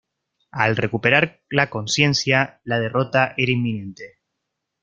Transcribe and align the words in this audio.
Al 0.49 0.77
recuperar 0.77 1.43
la 1.51 1.69
consciencia, 1.69 2.59
la 2.63 2.79
derrota 2.79 3.35
era 3.37 3.51
inminente. 3.51 4.17